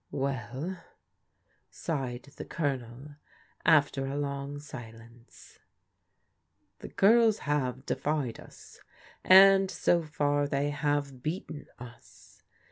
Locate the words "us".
8.39-8.79, 11.77-12.41